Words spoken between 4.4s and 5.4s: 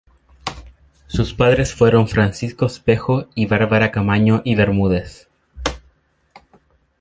y Bermúdez.